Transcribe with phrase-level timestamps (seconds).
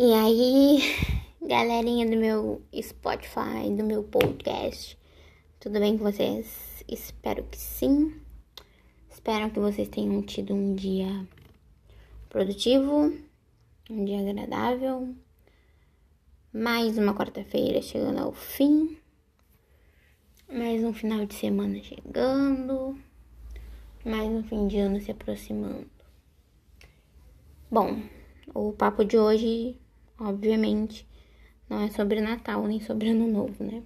[0.00, 0.78] E aí,
[1.42, 4.96] galerinha do meu Spotify, do meu podcast,
[5.58, 6.84] tudo bem com vocês?
[6.86, 8.14] Espero que sim.
[9.10, 11.26] Espero que vocês tenham tido um dia
[12.28, 13.12] produtivo,
[13.90, 15.16] um dia agradável.
[16.52, 18.96] Mais uma quarta-feira chegando ao fim.
[20.48, 22.96] Mais um final de semana chegando.
[24.04, 25.90] Mais um fim de ano se aproximando.
[27.68, 28.00] Bom,
[28.54, 29.76] o papo de hoje
[30.18, 31.06] obviamente,
[31.68, 33.82] não é sobre Natal nem sobre Ano Novo, né?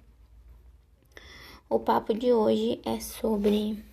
[1.69, 3.83] O papo de hoje é sobre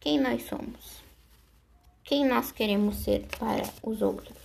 [0.00, 1.02] quem nós somos,
[2.02, 4.36] quem nós queremos ser para os outros,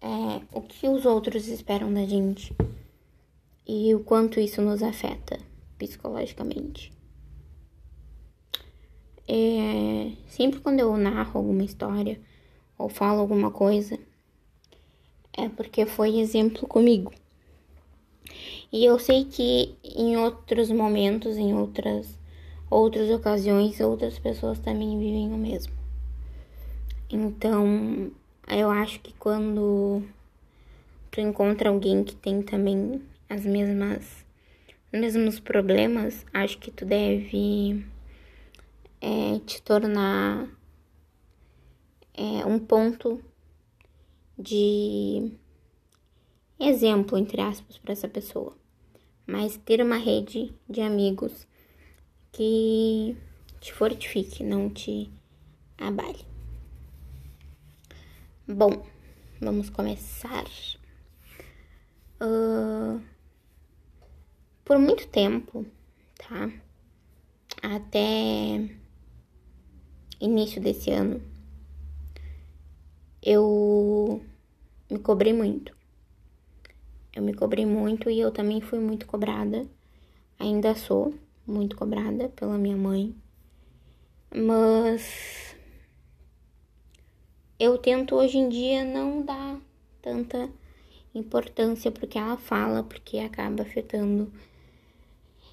[0.00, 2.54] é, o que os outros esperam da gente
[3.66, 5.38] e o quanto isso nos afeta
[5.78, 6.92] psicologicamente.
[9.28, 12.20] É, sempre quando eu narro alguma história
[12.78, 13.98] ou falo alguma coisa,
[15.36, 17.12] é porque foi exemplo comigo.
[18.72, 22.18] E eu sei que em outros momentos, em outras
[22.68, 25.72] outras ocasiões, outras pessoas também vivem o mesmo.
[27.08, 28.10] Então,
[28.48, 30.02] eu acho que quando
[31.10, 34.26] tu encontra alguém que tem também as mesmas
[34.92, 37.84] os mesmos problemas, acho que tu deve
[39.00, 40.48] é, te tornar
[42.16, 43.22] é, um ponto
[44.38, 45.32] de
[46.58, 48.56] exemplo, entre aspas, para essa pessoa.
[49.26, 51.46] Mas ter uma rede de amigos
[52.32, 53.16] que
[53.60, 55.10] te fortifique, não te
[55.76, 56.24] abale.
[58.46, 58.86] Bom,
[59.40, 60.44] vamos começar.
[62.20, 63.02] Uh,
[64.64, 65.66] por muito tempo,
[66.16, 66.50] tá?
[67.62, 68.70] Até
[70.20, 71.20] início desse ano,
[73.26, 74.22] eu
[74.88, 75.76] me cobrei muito.
[77.12, 79.66] Eu me cobrei muito e eu também fui muito cobrada.
[80.38, 81.12] Ainda sou
[81.44, 83.12] muito cobrada pela minha mãe.
[84.32, 85.56] Mas
[87.58, 89.60] eu tento hoje em dia não dar
[90.00, 90.48] tanta
[91.12, 94.32] importância porque ela fala, porque acaba afetando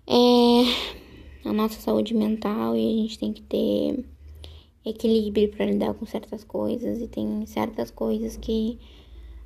[0.05, 4.12] é, a nossa saúde mental e a gente tem que ter
[4.85, 8.79] equilíbrio para lidar com certas coisas e tem certas coisas que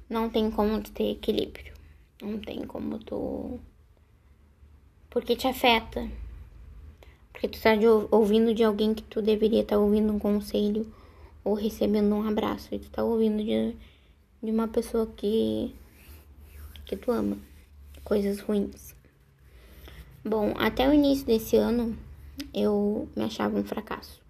[0.10, 1.74] não tem como tu ter equilíbrio.
[2.22, 3.60] Não tem como tu.
[5.10, 6.10] Porque te afeta.
[7.32, 10.92] Porque tu tá de, ouvindo de alguém que tu deveria estar tá ouvindo um conselho
[11.44, 12.74] ou recebendo um abraço.
[12.74, 13.76] E tu tá ouvindo de,
[14.42, 15.76] de uma pessoa que.
[16.86, 17.38] que tu ama.
[18.04, 18.96] Coisas ruins.
[20.26, 21.96] Bom, até o início desse ano
[22.54, 24.27] eu me achava um fracasso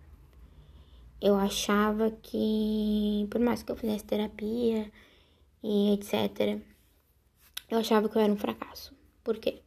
[1.21, 4.91] eu achava que, por mais que eu fizesse terapia
[5.63, 6.59] e etc.,
[7.69, 8.95] eu achava que eu era um fracasso.
[9.23, 9.61] Por quê?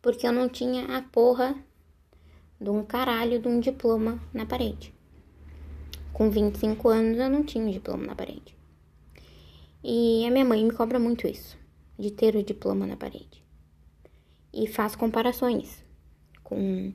[0.00, 1.56] Porque eu não tinha a porra
[2.60, 4.94] de um caralho de um diploma na parede.
[6.12, 8.56] Com 25 anos eu não tinha um diploma na parede.
[9.82, 11.58] E a minha mãe me cobra muito isso,
[11.98, 13.42] de ter o diploma na parede.
[14.52, 15.84] E faz comparações
[16.42, 16.92] com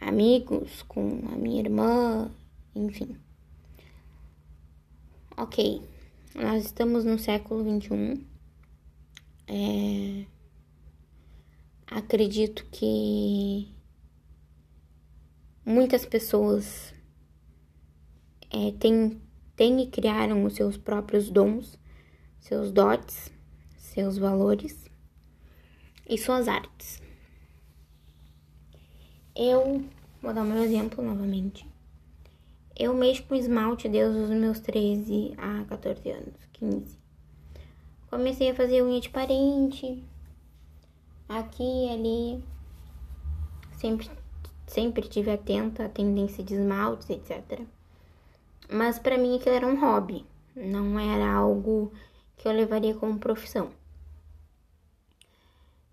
[0.00, 2.30] amigos, com a minha irmã,
[2.74, 3.16] enfim.
[5.36, 5.82] Ok,
[6.34, 8.26] nós estamos no século XXI.
[9.46, 10.26] É...
[11.86, 13.74] Acredito que
[15.64, 16.94] muitas pessoas
[18.50, 19.20] é, têm,
[19.56, 21.78] têm e criaram os seus próprios dons,
[22.40, 23.32] seus dotes,
[23.76, 24.84] seus valores
[26.08, 27.02] e suas artes.
[29.34, 29.84] Eu
[30.20, 31.66] vou dar meu exemplo novamente.
[32.82, 36.98] Eu mexo com esmalte desde os meus 13 a 14 anos, 15.
[38.10, 40.02] Comecei a fazer unha de parente,
[41.28, 42.44] aqui e ali.
[43.78, 44.10] Sempre,
[44.66, 47.60] sempre tive atenta à tendência de esmaltes, etc.
[48.68, 50.26] Mas para mim aquilo era um hobby,
[50.56, 51.92] não era algo
[52.36, 53.70] que eu levaria como profissão.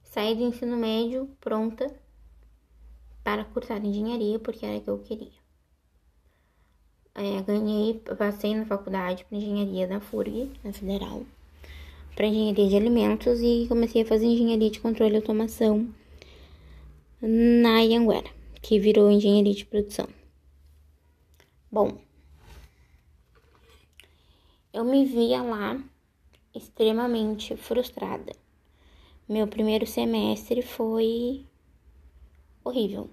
[0.01, 1.95] Saí do ensino médio pronta
[3.23, 5.38] para cursar engenharia porque era o que eu queria.
[7.21, 11.25] É, ganhei, passei na faculdade para engenharia da FURG, na Federal,
[12.15, 15.93] para engenharia de alimentos e comecei a fazer engenharia de controle e automação
[17.21, 18.29] na Ianguera,
[18.61, 20.07] que virou engenharia de produção.
[21.69, 21.97] Bom,
[24.71, 25.77] eu me via lá
[26.55, 28.31] extremamente frustrada.
[29.27, 31.45] Meu primeiro semestre foi
[32.63, 33.09] horrível.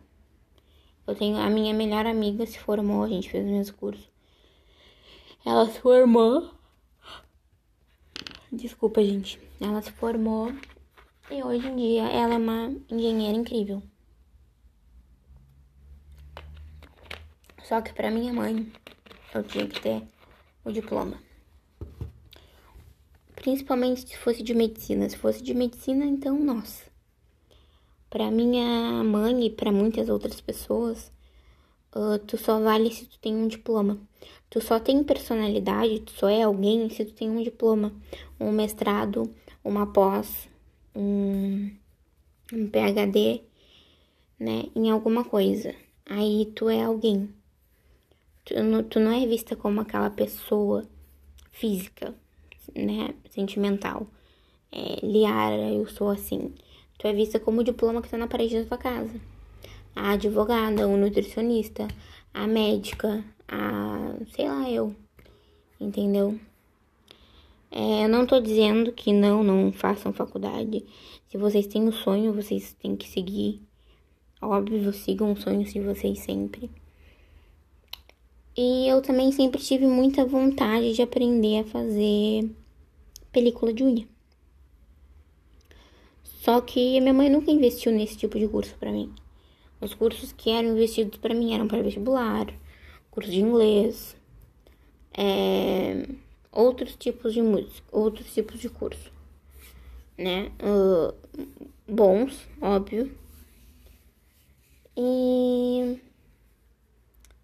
[1.06, 4.10] Eu tenho a minha melhor amiga se formou, a gente fez o mesmo curso.
[5.44, 6.50] Ela se formou.
[8.50, 9.40] Desculpa, gente.
[9.60, 10.52] Ela se formou
[11.30, 13.82] e hoje em dia ela é uma engenheira incrível.
[17.62, 18.72] Só que para minha mãe
[19.34, 20.02] eu tinha que ter
[20.64, 21.20] o diploma.
[23.34, 25.08] Principalmente se fosse de medicina.
[25.08, 26.85] Se fosse de medicina, então, nossa.
[28.16, 31.12] Para minha mãe e para muitas outras pessoas,
[31.94, 33.98] uh, tu só vale se tu tem um diploma.
[34.48, 37.92] Tu só tem personalidade, tu só é alguém se tu tem um diploma,
[38.40, 39.30] um mestrado,
[39.62, 40.48] uma pós,
[40.94, 41.70] um,
[42.50, 43.42] um PhD,
[44.40, 45.74] né, em alguma coisa.
[46.06, 47.28] Aí tu é alguém.
[48.46, 50.88] Tu não, tu não é vista como aquela pessoa
[51.52, 52.14] física,
[52.74, 54.06] né, sentimental.
[54.72, 56.54] É, Liara, eu sou assim.
[56.98, 59.20] Tu é vista como o diploma que tá na parede da tua casa.
[59.94, 61.86] A advogada, o nutricionista,
[62.32, 64.14] a médica, a.
[64.34, 64.94] sei lá, eu.
[65.80, 66.38] Entendeu?
[67.70, 70.84] É, eu não tô dizendo que não, não façam faculdade.
[71.28, 73.60] Se vocês têm um sonho, vocês têm que seguir.
[74.40, 76.70] Óbvio, sigam o sonho de vocês sempre.
[78.56, 82.50] E eu também sempre tive muita vontade de aprender a fazer
[83.30, 84.08] película de unha.
[86.46, 89.12] Só que minha mãe nunca investiu nesse tipo de curso para mim.
[89.80, 92.46] Os cursos que eram investidos para mim eram para vestibular,
[93.10, 94.16] curso de inglês,
[95.12, 96.06] é,
[96.52, 99.10] outros tipos de música, outros tipos de curso,
[100.16, 100.52] né?
[100.62, 101.12] Uh,
[101.84, 103.12] bons, óbvio.
[104.96, 106.00] E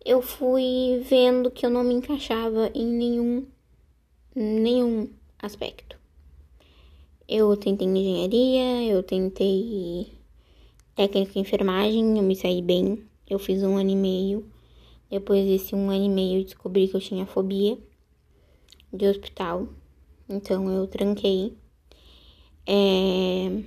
[0.04, 3.46] eu fui vendo que eu não me encaixava em nenhum
[4.32, 5.08] nenhum
[5.40, 6.01] aspecto.
[7.34, 10.12] Eu tentei engenharia, eu tentei
[10.94, 13.08] técnica em enfermagem, eu me saí bem.
[13.26, 14.52] Eu fiz um ano e meio.
[15.10, 17.78] Depois desse um ano e meio, descobri que eu tinha fobia
[18.92, 19.66] de hospital.
[20.28, 21.56] Então eu tranquei.
[22.66, 23.62] É...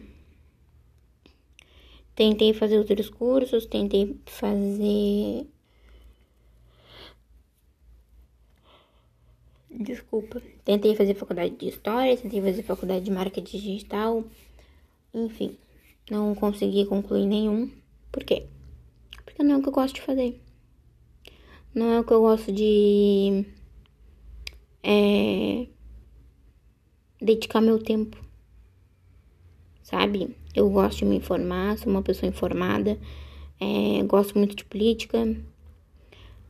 [2.14, 5.48] Tentei fazer outros cursos, tentei fazer
[9.77, 10.42] Desculpa.
[10.63, 14.24] Tentei fazer faculdade de história, tentei fazer faculdade de marketing digital.
[15.13, 15.57] Enfim,
[16.10, 17.69] não consegui concluir nenhum.
[18.10, 18.45] Por quê?
[19.25, 20.42] Porque não é o que eu gosto de fazer.
[21.74, 23.45] Não é o que eu gosto de.
[24.81, 25.68] É,
[27.21, 28.18] dedicar meu tempo.
[29.83, 30.38] Sabe?
[30.56, 32.98] Eu gosto de me informar, sou uma pessoa informada.
[33.60, 35.19] É, gosto muito de política.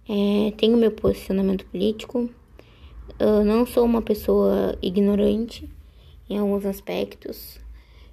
[0.07, 2.30] É, tenho meu posicionamento político.
[3.18, 5.69] Eu não sou uma pessoa ignorante
[6.30, 7.60] em alguns aspectos.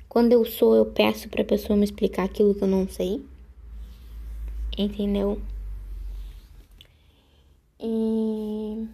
[0.08, 3.24] Quando eu sou, eu peço para a pessoa me explicar aquilo que eu não sei.
[4.78, 5.40] Entendeu?
[7.80, 8.86] E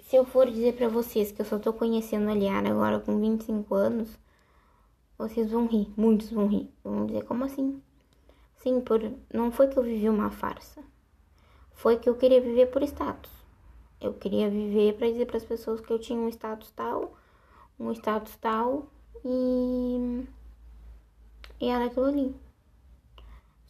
[0.00, 3.20] se eu for dizer para vocês que eu só tô conhecendo a Liara agora com
[3.20, 4.18] 25 anos,
[5.16, 6.68] vocês vão rir, muitos vão rir.
[6.82, 7.80] Vão dizer como assim?
[8.56, 9.00] Sim, por
[9.32, 10.82] não foi que eu vivi uma farsa
[11.80, 13.32] foi que eu queria viver por status.
[13.98, 17.14] Eu queria viver para dizer para as pessoas que eu tinha um status tal,
[17.78, 18.86] um status tal
[19.24, 20.26] e
[21.58, 22.36] e era aquilo ali.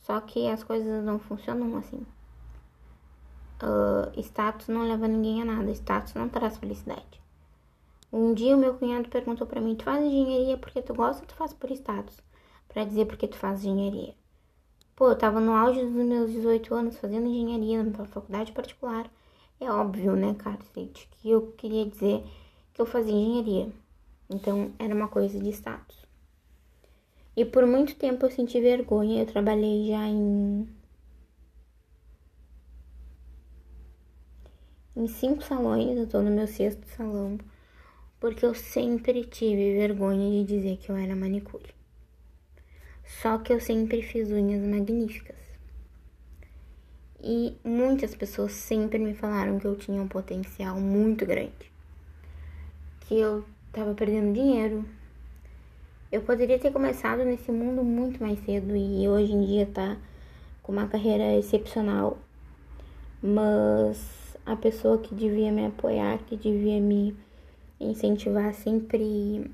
[0.03, 2.05] Só que as coisas não funcionam assim.
[3.63, 5.71] Uh, status não leva ninguém a nada.
[5.71, 7.23] Status não traz felicidade.
[8.13, 11.29] Um dia o meu cunhado perguntou para mim: Tu faz engenharia porque tu gosta ou
[11.29, 12.17] tu faz por status?
[12.67, 14.20] Para dizer porque tu faz engenharia.
[15.01, 19.11] Pô, eu tava no auge dos meus 18 anos fazendo engenharia na faculdade particular.
[19.59, 22.23] É óbvio, né, cara, gente, que eu queria dizer
[22.75, 23.73] que eu fazia engenharia.
[24.29, 25.97] Então, era uma coisa de status.
[27.35, 29.23] E por muito tempo eu senti vergonha.
[29.23, 30.69] Eu trabalhei já em.
[34.95, 37.39] Em cinco salões, eu tô no meu sexto salão.
[38.21, 41.80] Porque eu sempre tive vergonha de dizer que eu era manicure.
[43.19, 45.37] Só que eu sempre fiz unhas magníficas.
[47.23, 51.71] E muitas pessoas sempre me falaram que eu tinha um potencial muito grande.
[53.01, 54.87] Que eu tava perdendo dinheiro.
[56.11, 59.99] Eu poderia ter começado nesse mundo muito mais cedo e hoje em dia tá
[60.63, 62.17] com uma carreira excepcional.
[63.23, 67.15] Mas a pessoa que devia me apoiar, que devia me
[67.79, 69.51] incentivar sempre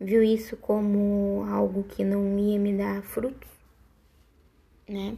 [0.00, 3.48] viu isso como algo que não ia me dar frutos,
[4.88, 5.16] né?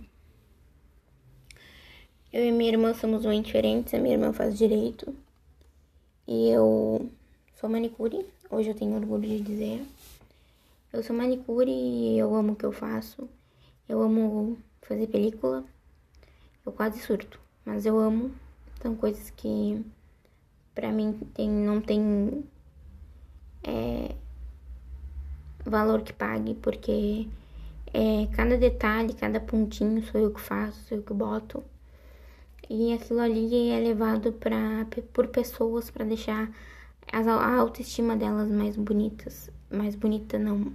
[2.33, 5.15] Eu e minha irmã somos bem diferentes, a minha irmã faz direito
[6.27, 7.11] e eu
[7.59, 9.85] sou manicure, hoje eu tenho orgulho de dizer.
[10.93, 13.29] Eu sou manicure e eu amo o que eu faço,
[13.89, 15.65] eu amo fazer película,
[16.65, 18.31] eu quase surto, mas eu amo,
[18.83, 19.85] são coisas que
[20.75, 22.45] pra mim tem, não tem
[23.65, 24.15] é,
[25.71, 27.29] valor que pague, porque
[27.93, 31.63] é, cada detalhe, cada pontinho sou eu que faço, sou eu que boto.
[32.69, 36.51] E aquilo ali é levado pra, por pessoas para deixar
[37.11, 39.51] as, a autoestima delas mais bonitas.
[39.71, 40.73] Mais bonita não,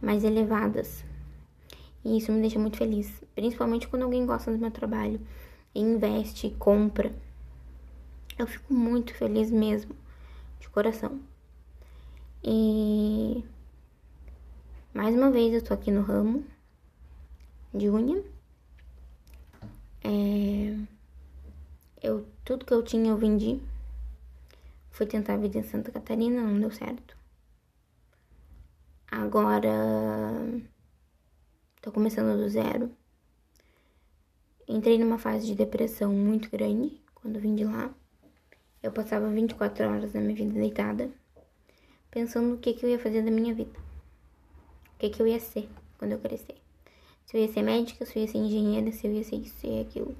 [0.00, 1.04] mais elevadas.
[2.04, 3.22] E isso me deixa muito feliz.
[3.34, 5.20] Principalmente quando alguém gosta do meu trabalho
[5.74, 7.12] e investe, compra.
[8.38, 9.94] Eu fico muito feliz mesmo,
[10.60, 11.20] de coração.
[12.42, 13.44] E
[14.94, 16.44] mais uma vez eu tô aqui no ramo
[17.74, 18.22] de unha.
[20.04, 20.76] É,
[22.00, 23.60] eu, tudo que eu tinha eu vendi.
[24.92, 27.16] Fui tentar a vida em Santa Catarina, não deu certo.
[29.10, 29.68] Agora
[31.82, 32.92] tô começando do zero.
[34.68, 37.92] Entrei numa fase de depressão muito grande quando vim de lá.
[38.80, 41.10] Eu passava 24 horas da minha vida deitada,
[42.12, 43.83] pensando o que, que eu ia fazer da minha vida.
[45.04, 45.68] Que, que eu ia ser
[45.98, 46.56] quando eu crescer.
[47.26, 49.66] Se eu ia ser médica, se eu ia ser engenheira, se eu ia ser isso
[49.66, 50.16] e aquilo.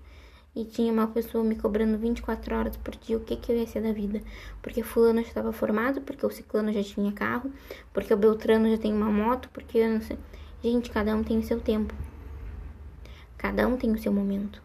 [0.55, 3.67] E tinha uma pessoa me cobrando 24 horas por dia o que, que eu ia
[3.67, 4.21] ser da vida.
[4.61, 7.51] Porque fulano já estava formado, porque o ciclano já tinha carro,
[7.95, 10.19] porque o Beltrano já tem uma moto, porque eu não sei.
[10.63, 11.95] Gente, cada um tem o seu tempo.
[13.39, 14.63] Cada um tem o seu momento.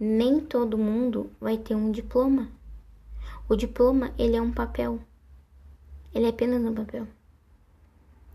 [0.00, 2.48] Nem todo mundo vai ter um diploma.
[3.46, 5.00] O diploma, ele é um papel.
[6.14, 7.06] Ele é apenas um papel.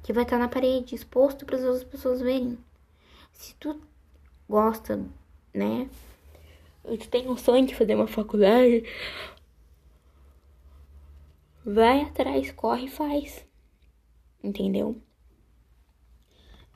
[0.04, 2.58] Que vai estar na parede, exposto para as outras pessoas verem.
[3.34, 3.80] Se tu
[4.48, 5.06] gosta,
[5.54, 5.90] né?
[6.84, 8.84] Tu tem um sonho de fazer uma faculdade,
[11.66, 13.46] vai atrás, corre e faz.
[14.44, 15.00] Entendeu?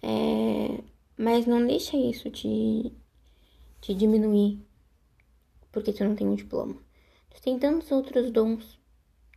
[0.01, 0.83] É,
[1.17, 2.93] mas não deixa isso te,
[3.81, 4.59] te diminuir
[5.73, 6.75] porque tu não tem um diploma.
[7.31, 8.79] Tu tem tantos outros dons,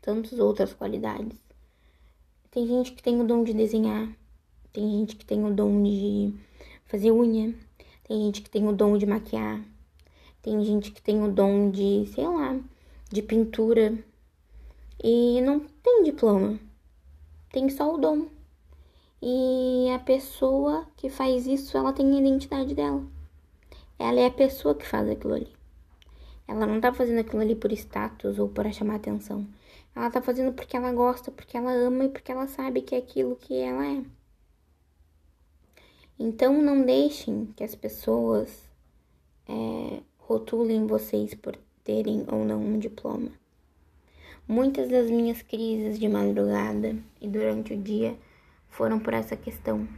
[0.02, 1.45] tantas outras qualidades.
[2.56, 4.08] Tem gente que tem o dom de desenhar,
[4.72, 6.32] tem gente que tem o dom de
[6.86, 7.54] fazer unha,
[8.02, 9.62] tem gente que tem o dom de maquiar,
[10.40, 12.58] tem gente que tem o dom de, sei lá,
[13.12, 14.02] de pintura
[15.04, 16.58] e não tem diploma,
[17.52, 18.26] tem só o dom.
[19.20, 23.04] E a pessoa que faz isso, ela tem a identidade dela.
[23.98, 25.52] Ela é a pessoa que faz aquilo ali.
[26.48, 29.46] Ela não tá fazendo aquilo ali por status ou para chamar atenção.
[29.96, 32.98] Ela tá fazendo porque ela gosta, porque ela ama e porque ela sabe que é
[32.98, 34.04] aquilo que ela é.
[36.18, 38.68] Então não deixem que as pessoas
[39.48, 43.30] é, rotulem vocês por terem ou não um diploma.
[44.46, 48.18] Muitas das minhas crises de madrugada e durante o dia
[48.68, 49.88] foram por essa questão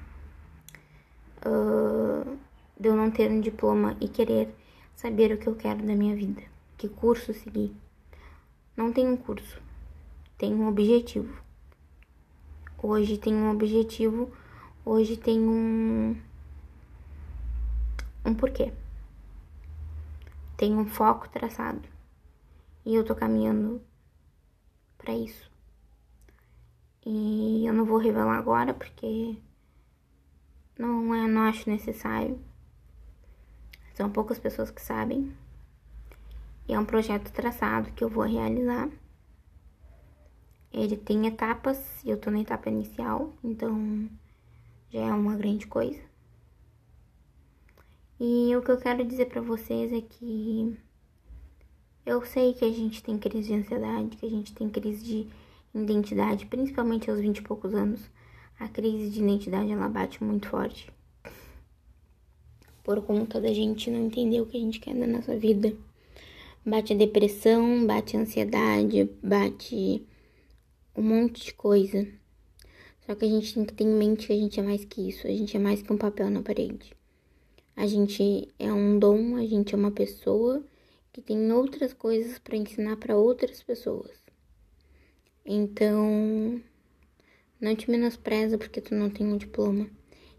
[1.45, 2.39] uh,
[2.79, 4.49] de eu não ter um diploma e querer
[4.95, 6.43] saber o que eu quero da minha vida,
[6.77, 7.75] que curso seguir.
[8.77, 9.61] Não tem um curso,
[10.39, 11.37] tem um objetivo.
[12.81, 14.33] Hoje tem um objetivo,
[14.85, 16.17] hoje tem um
[18.25, 18.73] um porquê.
[20.57, 21.83] Tem um foco traçado.
[22.85, 23.83] E eu tô caminhando
[24.97, 25.51] para isso.
[27.05, 29.37] E eu não vou revelar agora porque
[30.79, 32.39] não é, não acho necessário.
[33.95, 35.35] São poucas pessoas que sabem.
[36.69, 38.89] E é um projeto traçado que eu vou realizar.
[40.73, 44.09] Ele tem etapas eu tô na etapa inicial, então
[44.91, 46.01] já é uma grande coisa.
[48.21, 50.77] E o que eu quero dizer para vocês é que
[52.05, 55.29] eu sei que a gente tem crise de ansiedade, que a gente tem crise de
[55.75, 58.11] identidade, principalmente aos 20 e poucos anos.
[58.59, 60.91] A crise de identidade ela bate muito forte
[62.83, 65.77] por conta da gente não entender o que a gente quer na nossa vida.
[66.65, 70.03] Bate depressão, bate ansiedade, bate
[70.99, 72.07] um monte de coisa.
[73.07, 75.09] Só que a gente tem que ter em mente que a gente é mais que
[75.09, 76.93] isso, a gente é mais que um papel na parede.
[77.77, 80.63] A gente é um dom, a gente é uma pessoa
[81.13, 84.11] que tem outras coisas para ensinar para outras pessoas.
[85.47, 86.61] Então,
[87.61, 89.89] não te menospreza porque tu não tem um diploma.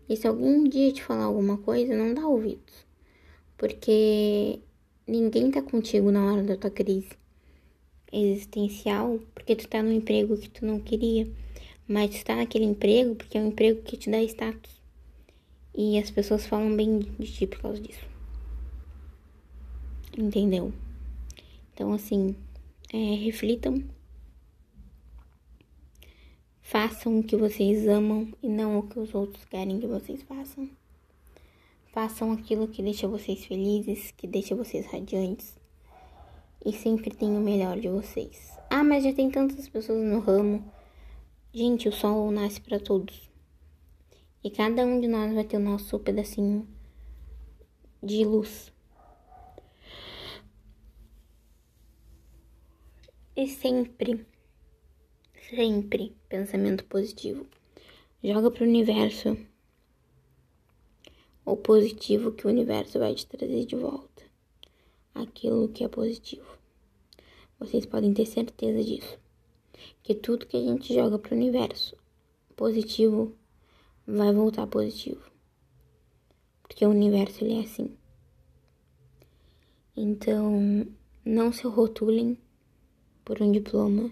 [0.10, 2.86] E se algum dia te falar alguma coisa, não dá ouvidos.
[3.58, 4.60] Porque
[5.08, 7.18] ninguém tá contigo na hora da tua crise
[8.12, 11.28] existencial, porque tu tá no emprego que tu não queria,
[11.88, 14.80] mas tu tá naquele emprego porque é um emprego que te dá status.
[15.76, 18.06] E as pessoas falam bem de ti por causa disso.
[20.18, 20.74] Entendeu?
[21.74, 22.36] Então, assim,
[22.92, 23.84] é, reflitam
[26.72, 30.70] Façam o que vocês amam e não o que os outros querem que vocês façam.
[31.92, 35.59] Façam aquilo que deixa vocês felizes, que deixa vocês radiantes.
[36.66, 38.58] E sempre tem o melhor de vocês.
[38.70, 40.64] Ah, mas já tem tantas pessoas no ramo.
[41.54, 43.30] Gente, o sol nasce para todos.
[44.44, 46.68] E cada um de nós vai ter o nosso pedacinho
[48.02, 48.72] de luz.
[53.36, 54.26] E sempre,
[55.50, 57.48] sempre pensamento positivo.
[58.24, 59.38] Joga pro universo
[61.46, 64.09] o positivo que o universo vai te trazer de volta.
[65.14, 66.46] Aquilo que é positivo.
[67.60, 69.20] Vocês podem ter certeza disso.
[70.02, 71.98] Que tudo que a gente joga pro universo
[72.56, 73.34] positivo
[74.06, 75.22] vai voltar positivo.
[76.64, 77.96] Porque o universo ele é assim.
[79.96, 80.88] Então,
[81.26, 82.38] não se rotulem
[83.26, 84.10] por um diploma,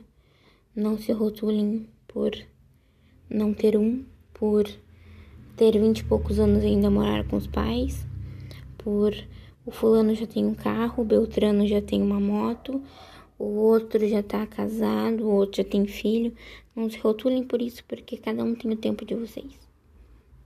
[0.76, 2.32] não se rotulem por
[3.30, 4.66] não ter um, por
[5.56, 8.06] ter vinte e poucos anos e ainda morar com os pais,
[8.78, 9.14] por
[9.68, 12.82] o fulano já tem um carro, o Beltrano já tem uma moto,
[13.38, 16.34] o outro já tá casado, o outro já tem filho.
[16.74, 19.60] Não se rotulem por isso, porque cada um tem o tempo de vocês.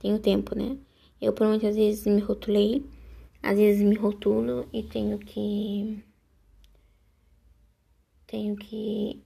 [0.00, 0.76] Tem o tempo, né?
[1.20, 2.84] Eu por muitas vezes me rotulei,
[3.40, 6.02] às vezes me rotulo e tenho que
[8.26, 9.22] tenho que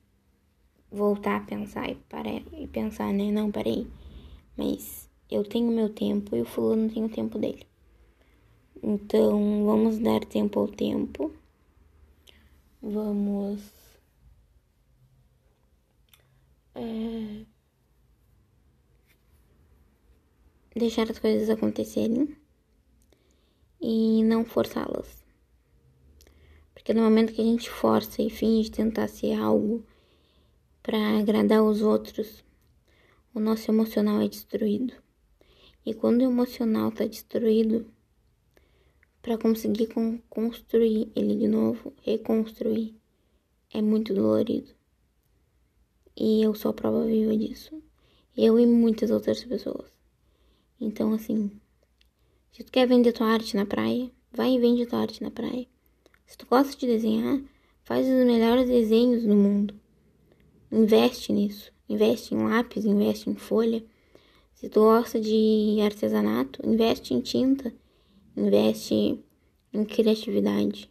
[0.90, 3.32] voltar a pensar e, parar, e pensar, né?
[3.32, 3.86] Não, parei.
[4.58, 7.66] Mas eu tenho meu tempo e o fulano tem o tempo dele.
[8.82, 11.32] Então, vamos dar tempo ao tempo.
[12.82, 13.60] Vamos.
[16.74, 17.46] É,
[20.76, 22.36] deixar as coisas acontecerem
[23.80, 25.24] e não forçá-las.
[26.74, 29.82] Porque no momento que a gente força e finge tentar ser algo
[30.82, 32.44] para agradar os outros,
[33.34, 34.92] o nosso emocional é destruído.
[35.84, 37.90] E quando o emocional está destruído,
[39.26, 39.88] para conseguir
[40.30, 42.94] construir ele de novo, reconstruir,
[43.74, 44.70] é muito dolorido.
[46.16, 47.82] E eu sou a prova viva disso.
[48.36, 49.92] Eu e muitas outras pessoas.
[50.80, 51.50] Então, assim,
[52.52, 55.66] se tu quer vender tua arte na praia, vai e vende tua arte na praia.
[56.24, 57.42] Se tu gosta de desenhar,
[57.82, 59.74] faz os melhores desenhos do mundo.
[60.70, 61.72] Investe nisso.
[61.88, 63.84] Investe em lápis, investe em folha.
[64.54, 67.74] Se tu gosta de artesanato, investe em tinta.
[68.36, 69.24] Investe
[69.72, 70.90] em criatividade.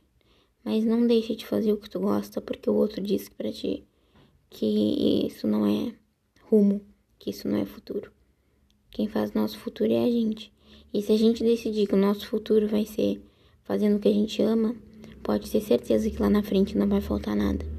[0.63, 3.83] Mas não deixe de fazer o que tu gosta porque o outro disse para ti
[4.49, 5.93] que isso não é
[6.43, 6.81] rumo,
[7.19, 8.11] que isso não é futuro.
[8.89, 10.51] Quem faz nosso futuro é a gente.
[10.93, 13.21] E se a gente decidir que o nosso futuro vai ser
[13.63, 14.75] fazendo o que a gente ama,
[15.21, 17.74] pode ter certeza que lá na frente não vai faltar nada.